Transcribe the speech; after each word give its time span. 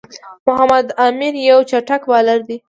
محمد 0.47 0.85
عامِر 1.01 1.33
یو 1.49 1.59
چټک 1.69 2.01
بالر 2.09 2.39
دئ. 2.47 2.57